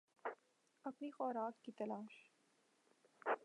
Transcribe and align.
اپنی 0.85 1.11
خوراک 1.11 1.61
کی 1.63 1.71
تلاش 1.71 2.29